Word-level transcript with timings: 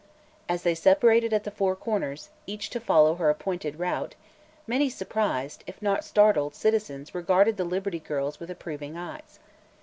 As 0.49 0.63
they 0.63 0.73
separated 0.73 1.31
at 1.31 1.43
the 1.43 1.51
Four 1.51 1.75
Corners, 1.75 2.29
each 2.47 2.71
to 2.71 2.79
follow 2.79 3.13
her 3.17 3.29
appointed 3.29 3.77
route, 3.77 4.15
many 4.65 4.89
surprised, 4.89 5.63
if 5.67 5.79
not 5.79 6.03
startled, 6.03 6.55
citizens 6.55 7.13
regarded 7.13 7.55
the 7.55 7.65
Liberty 7.65 7.99
Girls 7.99 8.39
with 8.39 8.49
approving 8.49 8.97
eyes. 8.97 9.37